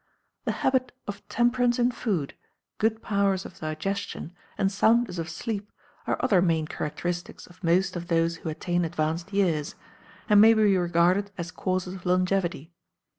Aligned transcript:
The 0.45 0.51
habit 0.65 0.93
of 1.05 1.21
temperance 1.29 1.77
in 1.77 1.91
food, 1.91 2.33
good 2.79 3.03
powers 3.03 3.45
of 3.45 3.59
digestion, 3.59 4.33
and 4.57 4.71
soundness 4.71 5.19
of 5.19 5.29
sleep 5.29 5.71
are 6.07 6.17
other 6.21 6.41
main 6.41 6.65
characteristics 6.65 7.45
of 7.45 7.63
most 7.63 7.95
of 7.95 8.07
those 8.07 8.37
who 8.37 8.49
attain 8.49 8.83
advanced 8.83 9.31
years, 9.31 9.75
and 10.27 10.41
may 10.41 10.55
be 10.55 10.75
regarded 10.75 11.29
as 11.37 11.51
causes 11.51 11.93
of 11.93 12.07
longevity. 12.07 12.73